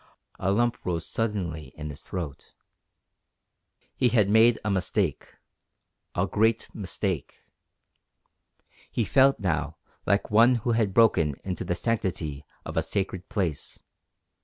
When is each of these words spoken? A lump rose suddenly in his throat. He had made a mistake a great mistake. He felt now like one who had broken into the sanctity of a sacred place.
A 0.39 0.51
lump 0.51 0.83
rose 0.83 1.05
suddenly 1.05 1.67
in 1.75 1.87
his 1.91 2.01
throat. 2.01 2.53
He 3.95 4.09
had 4.09 4.31
made 4.31 4.57
a 4.65 4.71
mistake 4.71 5.35
a 6.15 6.25
great 6.25 6.73
mistake. 6.73 7.43
He 8.89 9.03
felt 9.05 9.39
now 9.39 9.77
like 10.07 10.31
one 10.31 10.55
who 10.65 10.71
had 10.71 10.95
broken 10.95 11.35
into 11.43 11.63
the 11.63 11.75
sanctity 11.75 12.43
of 12.65 12.77
a 12.77 12.81
sacred 12.81 13.29
place. 13.29 13.83